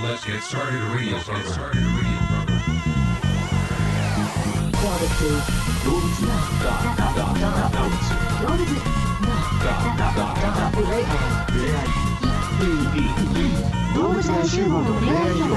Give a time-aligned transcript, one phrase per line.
[0.00, 1.42] Let's get started radio program.
[1.42, 2.00] Get started 物
[7.42, 8.00] な動物
[8.40, 8.64] 動物
[9.52, 10.08] な
[10.72, 11.92] 触れ合い
[13.94, 15.56] 動物大集合の恋愛広場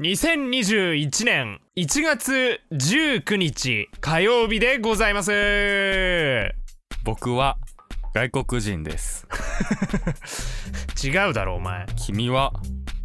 [0.00, 6.52] 2021年1月19日火曜日でございます。
[7.04, 7.58] 僕は
[8.12, 9.28] 外国人です。
[11.02, 11.86] 違うだろお前。
[11.96, 12.52] 君は？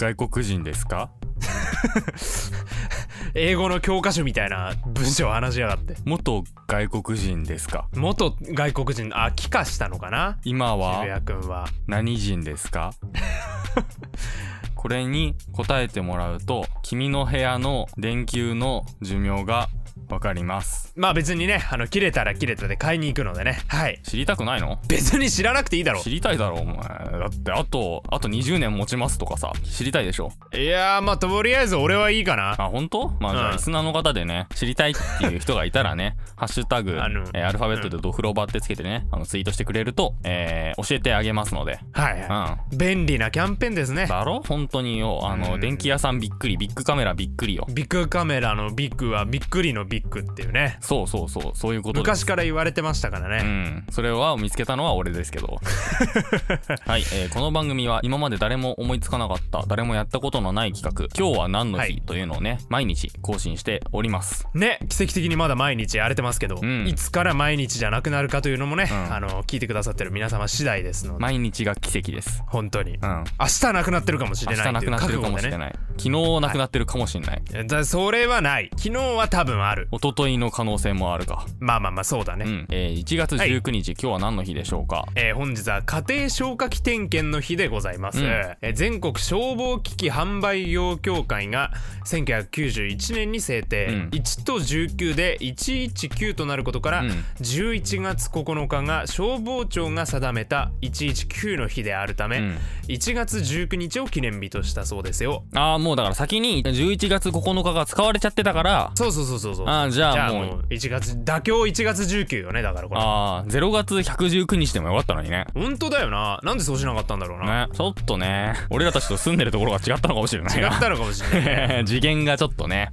[0.00, 1.10] 外国人ですか？
[3.34, 5.94] 英語の教科書みたいな文章を話しやがって。
[6.06, 7.86] 元外国人ですか？
[7.94, 10.38] 元外国人あ帰化したのかな？
[10.44, 11.66] 今は渋谷君は。
[11.86, 12.94] 何人ですか？
[14.74, 19.68] これに答えてもらうと君の部屋の電球の寿命が
[20.10, 20.92] わかります。
[20.96, 23.60] まあ別にねあの切れたら切れたで買いに行くのでね。
[23.68, 24.00] はい。
[24.02, 24.78] 知りたくないの？
[24.88, 26.00] 別に知らなくていいだろ。
[26.00, 26.76] 知りたいだろお前。
[26.76, 29.52] だってあとあと20年持ちますとかさ。
[29.64, 30.32] 知りたいでしょ？
[30.54, 32.50] いやーまあとりあえず俺はいいかな。
[32.58, 33.08] あ本当？
[33.20, 33.56] まあじゃあうん。
[33.56, 37.00] リスナーの方でね知りたいっていう人がいたらね ハッシュタグえー
[37.46, 41.78] アルファベットでドフロバってつけてねあのツイートしてくれると、えー教えてあげますので。
[41.92, 42.28] はい、うん。
[42.28, 44.06] はい、便利なキャンペーンですね。
[44.06, 44.40] だろ？
[44.46, 45.20] 本当によ。
[45.24, 45.60] あの、うん。
[45.60, 46.56] 電気屋さんびっくり。
[46.56, 47.66] ビッグカメラびっくりよ。
[47.70, 50.78] ビッグカメラのビッグはびっくりのビッグっていうね。
[50.80, 51.52] そうそうそう。
[51.54, 55.58] そういうこと昔から言われてましたからうね、ん、それは見つけたのは俺ですけど。
[56.86, 64.46] はい、えーこの番組は今まで誰も思いつかなかった誰もやったことのない企画「今日は何の日はい」というのをね毎日更新しております。
[64.54, 66.86] ね奇跡的にまだ毎日やれてますけど、ん。
[66.86, 69.14] いつから毎日じゃなくなるかというのもね、うん。
[69.14, 71.20] あの聞いてくださってる皆様次第ですので。
[71.20, 72.42] 毎日が奇跡です。
[72.46, 73.24] 本当に、うん。
[73.38, 75.78] 明日なくなってるかもし明れないという日なくなってるかもしれない。
[75.96, 78.70] 昨日なくなってるかもしれない、だそれはない。
[78.76, 81.46] 昨日は多分ある一昨日の可能性もあるか。
[81.58, 85.06] まあまあまあそうだね、うん、えー1月19日、今日は何の日でしょうか？
[85.16, 88.24] えー本日は家庭消火器点検の日でございます、うん。
[88.26, 91.72] えー全国消防機器販売業協会が
[92.04, 94.08] 1991年に制定、うん。
[94.10, 97.08] 1と19で119となることから、うん。
[97.40, 102.58] 11月9日が消防庁が定めた119の日であるため、うん。
[102.88, 105.44] 1月19日を記念日としたそうですよ。
[105.54, 108.92] ああもうだから先に11月9日が使われちゃってたから。
[108.94, 110.64] そうそうそうそうそうじゃあもう。
[110.70, 113.00] 1月妥協1月19よねだからこれ。
[113.00, 115.46] ああ0月119日でもよかったのにね。
[115.54, 116.40] 本当だよな。
[116.42, 118.54] なんでそうしなかったんだろうな、ねちょっとね。
[118.70, 120.68] 俺らたちと住んでるところが違ったのかもしれないな。
[120.68, 121.84] 違ったのかもしれないね。
[121.88, 122.90] 次元がちょっとね。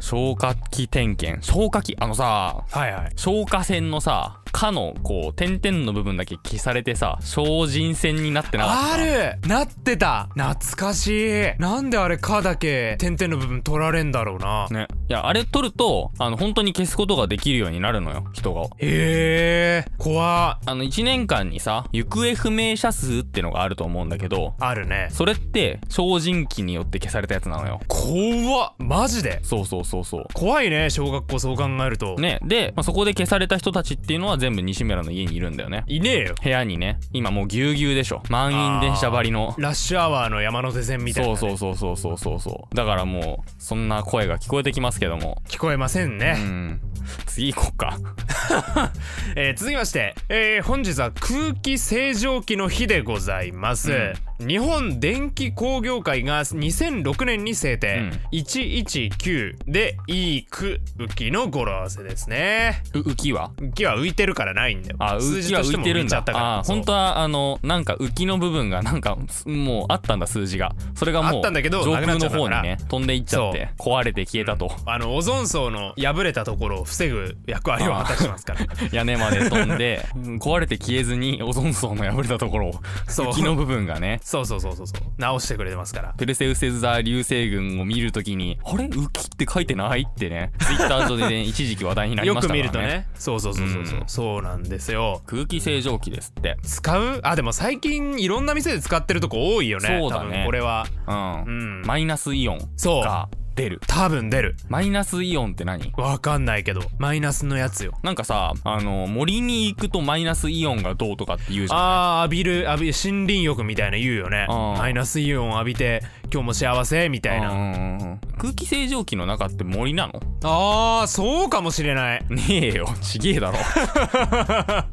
[0.00, 1.96] 消火器点検消火器？
[1.98, 3.12] あのさはいはい。
[3.16, 9.38] 消火栓のさ「火」のこう点々の部分だけ消されてさ精進栓になってなかったある。
[9.48, 10.28] なってた。
[10.34, 11.50] 懐かしい。
[11.58, 18.62] なんであれ「か」だけ点々の部分取られんだろうな、ねいやあれ取るとあの本当に消すことができるようになるのよ人が。
[18.78, 19.90] へえ。
[19.98, 20.64] 怖っ。
[20.66, 25.08] あの1年間にさ行方不明者数ってのがあると思うんだけどあるね。
[25.10, 27.80] それって精進機によって消されたやつなのよ。
[27.86, 28.72] 怖っ。
[28.78, 29.38] マジで？
[29.42, 30.26] そうそうそうそう。
[30.34, 35.84] 怖いね小学校そう考えると、ねで、まあ、そこで消された人たちっていうのは全部西村の家にいるんだよね。
[35.86, 36.34] いねえよ。
[36.42, 36.98] 部屋にね。
[37.12, 38.22] 今もうぎゅうぎゅうでしょ。
[38.28, 39.54] 満員電車張りの。
[39.58, 42.74] ラッシュアワーの山手線みたいな、ね、そうそうそうそうそうそうそう。
[42.74, 45.42] だからもうそんな声が聞こえてきますけども。
[45.48, 46.80] 聞こえませんうね、ん
[47.26, 47.98] 次行こうか。
[49.34, 58.38] えー続きまして、えー本日は空気清浄機の日でございます、日本電気工業会が2006年に制定、うん。
[58.38, 62.82] 119でいいく浮きの語呂合わせですね。
[62.94, 63.50] う浮きは？
[63.56, 64.96] 浮きは浮いてるからないんだよ。
[65.00, 66.24] あ数浮きは浮いてるんだ。
[66.32, 70.74] あ本当はあのなんか浮きの部分がなんかもうあったんだ数字が。
[70.94, 78.60] それがもうあったんだけど上空の方にね飛んでいっちゃって壊れて消えたと、あのオゾン層の破れたところを防ぐ役割を果たしてますから。
[78.92, 80.36] 屋根まで飛んで うん。
[80.38, 83.26] 壊れて消えずにオゾン層の破れたところをそう。
[83.28, 84.20] 浮きの部分がね。
[84.22, 85.00] そうそうそうそうそう。
[85.18, 86.14] 直してくれてますから。
[86.16, 88.84] ペルセウス座流星群を見るときにあれ？
[88.86, 90.52] 浮きって書いてないってね。
[90.60, 92.62] ツイッター上でね 一時期話題になりよくましたからね。
[92.62, 93.06] 見るとね。
[93.14, 94.04] そうそうそうそうそう、うん。
[94.06, 95.22] そうなんですよ。
[95.26, 96.56] 空気清浄機ですって。
[96.62, 97.20] 使う？
[97.22, 99.98] あでも最近いろんな店で使ってるとこ多いよね。
[100.00, 100.42] そうだね。
[100.46, 100.86] これは。
[101.06, 101.82] うん、うん。
[101.86, 103.04] マイナスイオンそう。
[103.04, 103.80] が出る。
[103.86, 104.54] 多分出る。
[104.68, 105.92] マイナスイオンって何？
[105.96, 107.94] わかんないけどマイナスのやつよ。
[108.02, 111.80] なんかさあの森に行くとマイナスイオンがどうとかって言うじゃん。
[111.80, 114.46] あー浴びる浴び森林浴みたいな言うよね。
[114.48, 114.56] うん。
[114.78, 117.08] マイナスイオン浴びて今日も幸せ？
[117.08, 118.18] みたいな。
[118.38, 120.20] 空気清浄機の中って森なの？
[120.44, 122.24] あーそうかもしれない。
[122.28, 122.88] ねえよ。
[123.00, 123.58] ちげえだろ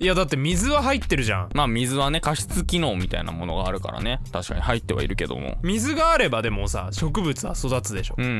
[0.00, 1.48] いやだって水は入ってるじゃん。
[1.54, 4.20] まあ水はね加湿機能みたいなものがあるからね。
[4.32, 5.58] 確かに入ってはいるけども。
[5.62, 8.14] 水があればでもさ植物は育つでしょ。
[8.16, 8.36] うんうんう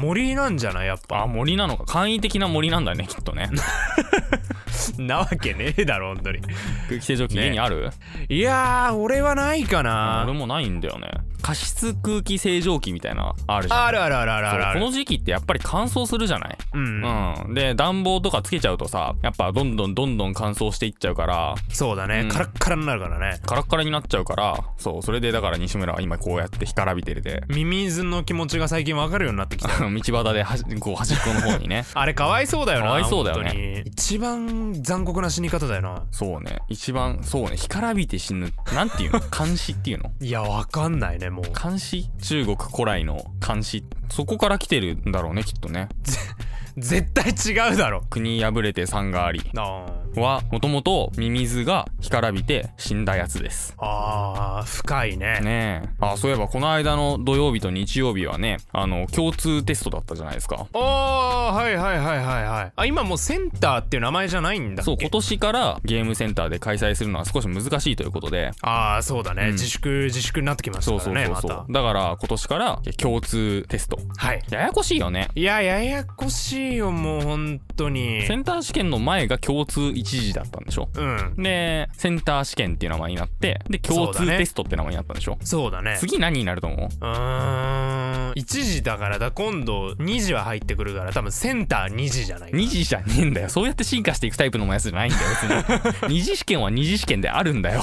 [0.00, 0.02] ん。
[0.02, 0.86] 森なんじゃない？
[0.88, 1.84] やっあぱ森なのか。
[1.84, 3.50] 簡易的な森なんだねきっとね。
[4.98, 6.40] なわけねえだろ本当に。
[6.88, 7.90] 空気清浄機家にある、
[8.28, 10.24] いやー俺はないかな。
[10.26, 11.08] 俺もないんだよね
[11.44, 13.84] 加湿空気清浄機みたいなあるじゃん。
[13.84, 16.56] あるあるあるあるあるこの時期ってやっぱり乾燥するじゃない？
[16.72, 21.54] うん、うん、で暖房とかつけちゃうとさやっぱどんどんどんどん乾燥していっちゃうから。
[21.68, 22.28] そうだね、うん。
[22.30, 23.40] カラッカラになるからね。
[23.44, 27.42] カラッカラになっちゃうからそうそれでだから西村は今こうやって干からびてるで。
[27.48, 29.68] ミミズの気持ちが最近わかるようになってきた。
[29.84, 30.02] 道端
[30.32, 31.84] ではしこう端っこの方にね。
[31.92, 33.82] あれかわいそうだよなかわいそうだよね。
[33.84, 36.04] 一番残酷な死に方だよな。
[36.10, 36.60] そうね。
[36.70, 37.58] 一番そうね。
[37.58, 38.50] 干からびて死ぬ。
[38.74, 39.20] なんていうの？
[39.36, 40.10] 監視っていうの？
[40.20, 41.44] いやわかんないねもう。
[41.52, 42.08] 監視？
[42.22, 43.84] 中国古来の監視？
[44.10, 45.88] そこから来てるんだろうねきっとね
[46.76, 48.02] 絶対違うだろ。
[48.10, 49.40] 国破れて山があり。
[49.56, 49.86] あ。
[50.16, 53.74] はもともとミミズが干からびて死んだやつです。
[53.78, 55.40] あー深いね。
[55.40, 55.88] ねえ。
[56.00, 60.66] あそういえばこの間の土曜日と日曜日はねあの共通テストだったじゃないですか。
[60.72, 62.72] ああはいはいはいはいはい。
[62.76, 64.84] あ今もうセンターっていう名前じゃないんだっけ？
[64.84, 68.52] そう今年からゲームセンターで開催するのは少し難しいということで。
[68.62, 69.52] ああそうだね、うん。
[69.52, 71.72] 自粛自粛になってきましそうたからねそうそうそう、また。
[71.72, 73.98] だから今年から共通テスト。
[74.16, 74.42] はい。
[74.50, 75.28] ややこしいよね。
[75.34, 78.22] いやややこしいよもう本当に。
[78.26, 80.88] センター試験の前が共通一時だったんでしょ？
[80.94, 81.34] うん。
[81.42, 85.38] でセンター試験っていう名前になってで共通テストって名前になったんでしょ？
[85.42, 85.96] そうだね。
[85.98, 86.88] 次何になると思う？
[86.88, 88.32] うーん。
[88.32, 89.30] 1時だからだ。
[89.30, 92.62] 今度2時は入ってくるから多分センター2時じゃないかな。
[92.62, 93.48] 2次じゃねえんだよ。
[93.48, 95.22] そうやって進化していくタイプのやつじゃないんだよ
[95.68, 96.08] 別に。
[96.14, 97.82] 二次試験は二次試験であるんだよ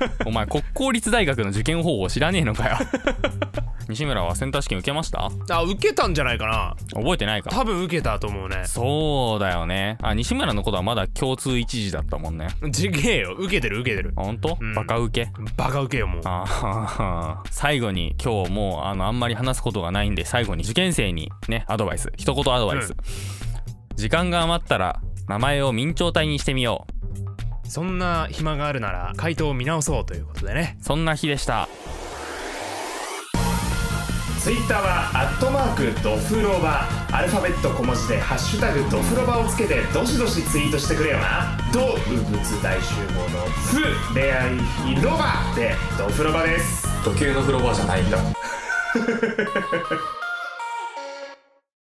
[0.26, 2.76] お前国公立大学の受験方法知らねえのかよ。
[3.86, 5.30] 西村はセンター試験受けました？
[5.50, 6.74] あ受けたんじゃないかな。
[6.94, 7.50] 覚えてないか？
[7.50, 8.62] 多分受けたと思うね。
[8.64, 9.98] そうだよね。
[10.02, 12.48] あ西村のことはまだ共通一時だったもんね。
[12.72, 13.34] ちげえよ。
[13.38, 14.14] 受けてる受けてる。
[14.16, 14.74] あ本当、うん。
[14.74, 15.30] バカ受け？
[15.56, 16.22] バカ受けよもう。
[16.24, 22.10] あー最後に今日もうあのあんまり話すことがないんで最後に受験生にねアドバイス。
[22.16, 22.96] 一言アドバイス、うん。
[23.96, 26.93] 時間が余ったら名前を明朝体にしてみよう
[27.68, 30.76] そんな暇があるなら回答を見直そうということでね。
[30.80, 31.68] そんな日でした。
[34.40, 41.56] ツイッターはアットマークドフロバアルファベット小文字でハッシュタグドフロバをつけてどしどしツイートしてくれよな。
[41.72, 45.54] 動物大集合のフ恋愛広場。
[45.56, 46.86] でドフロバです。
[47.04, 48.18] 時計の風呂場じゃないんだ